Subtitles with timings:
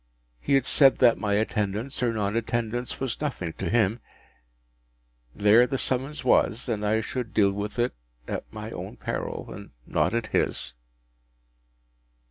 [0.39, 3.99] He had said that my attendance or non attendance was nothing to him;
[5.35, 7.93] there the summons was; and I should deal with it
[8.27, 10.73] at my own peril, and not at his.